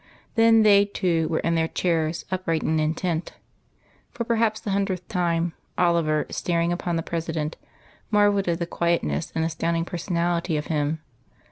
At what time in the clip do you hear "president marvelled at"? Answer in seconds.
7.03-8.57